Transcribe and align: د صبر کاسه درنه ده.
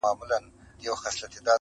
د 0.01 0.03
صبر 0.03 0.29
کاسه 1.03 1.25
درنه 1.31 1.39
ده. 1.45 1.49